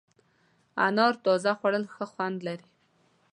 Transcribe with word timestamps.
انار 0.85 1.13
تازه 1.25 1.51
خوړل 1.59 1.83
ښه 1.93 2.05
خوند 2.11 2.37
لري. 2.47 2.67